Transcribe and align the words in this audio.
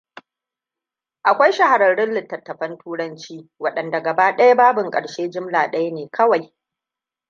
Akwai 1.29 1.51
shahararrun 1.53 2.13
litattafan 2.13 2.77
turanci 2.77 3.49
waɗanda 3.59 4.01
gaba 4.01 4.35
ɗaya 4.37 4.55
babin 4.55 4.91
ƙarshe 4.91 5.29
jimla 5.29 5.67
ɗaya 5.71 5.91
ne 5.91 6.07
kawai. 6.09 6.53